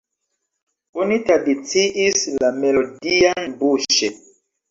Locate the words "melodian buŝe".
2.63-4.13